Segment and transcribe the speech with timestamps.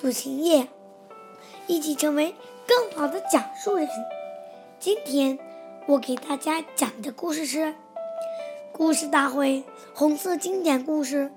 [0.00, 0.68] 杜晴叶，
[1.66, 2.32] 一起成为
[2.68, 3.88] 更好的讲述人。
[4.78, 5.36] 今天
[5.88, 7.58] 我给大家讲的故事是
[8.70, 9.56] 《故事大会》
[9.92, 11.32] 红色经典故事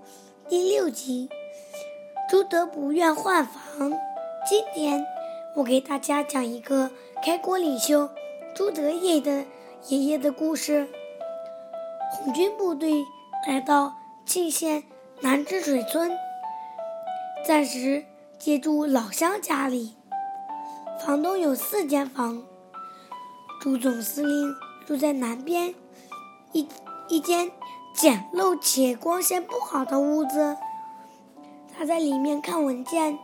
[0.48, 1.28] 第六集
[2.30, 3.90] 《朱德不愿换房》。
[4.48, 5.04] 今天
[5.56, 6.92] 我给大家讲一个
[7.26, 8.12] 开国领袖
[8.54, 9.44] 朱德爷的
[9.88, 10.88] 爷爷的故事。
[12.12, 13.04] 红军部队
[13.48, 14.84] 来到沁县
[15.22, 16.12] 南治水村，
[17.44, 18.06] 暂时。
[18.44, 19.96] 借住老乡家里，
[21.06, 22.42] 房东有四间房。
[23.62, 24.56] 朱总司令
[24.88, 25.76] 住在南边
[26.52, 26.68] 一
[27.08, 27.52] 一间
[27.94, 30.58] 简陋且光线不好的屋子。
[31.78, 33.20] 他在里面看文件、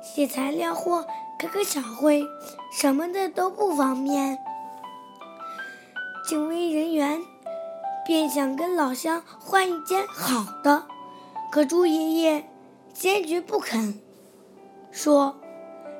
[0.00, 1.04] 写材料或
[1.36, 2.24] 开个小会，
[2.70, 4.38] 什么的都不方便。
[6.28, 7.20] 警卫人员
[8.06, 10.84] 便想跟老乡换一间好的，
[11.50, 12.48] 可朱爷爷
[12.94, 14.00] 坚决不肯。
[14.98, 15.36] 说：“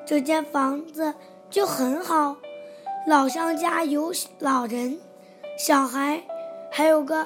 [0.05, 1.13] 这间房子
[1.49, 2.35] 就很好，
[3.07, 4.99] 老乡家有老人、
[5.57, 6.21] 小孩，
[6.69, 7.25] 还有个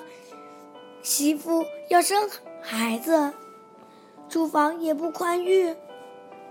[1.01, 2.29] 媳妇要生
[2.61, 3.33] 孩子，
[4.29, 5.75] 住房也不宽裕。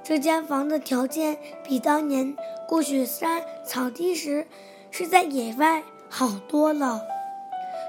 [0.02, 2.36] 这间房的条件比当年
[2.66, 4.44] 过雪山草地时
[4.90, 7.00] 是在野外好多了。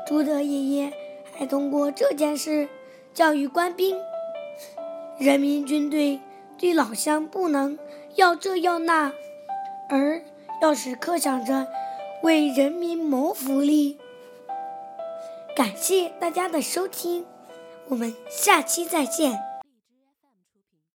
[0.06, 0.94] 朱德爷爷
[1.36, 2.70] 还通过这件事
[3.12, 3.98] 教育官兵，
[5.18, 6.20] 人民军队。”
[6.64, 7.78] 对老乡不能
[8.16, 9.12] 要这要那，
[9.90, 10.22] 而
[10.62, 11.68] 要时刻想着
[12.22, 14.00] 为人民谋福利。
[15.58, 17.26] 感谢大家的收听，
[17.90, 19.38] 我们下期再见。